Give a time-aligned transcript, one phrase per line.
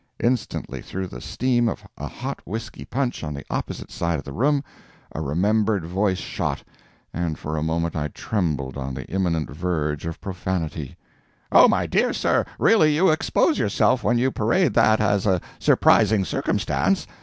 [0.19, 4.33] Instantly, through the steam of a hot whiskey punch on the opposite side of the
[4.33, 4.63] room,
[5.11, 10.97] a remembered voice shot—and for a moment I trembled on the imminent verge of profanity:
[11.51, 16.25] "Oh, my dear sir, really you expose yourself when you parade that as a surprising
[16.25, 17.05] circumstance.